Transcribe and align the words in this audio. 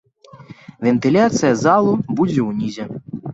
Вентыляцыя 0.87 1.51
залы 1.65 1.93
будзе 2.21 2.41
ўнізе. 2.49 2.89